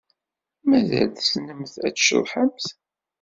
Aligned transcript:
Mazal 0.69 1.07
tessnemt 1.11 1.73
ad 1.87 1.93
tceḍḥemt? 1.95 2.65